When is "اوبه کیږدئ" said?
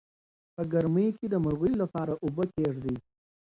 2.23-2.95